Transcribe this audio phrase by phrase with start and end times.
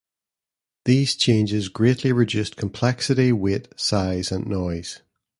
[0.85, 5.03] These changes greatly reduced complexity, weight, size and noise.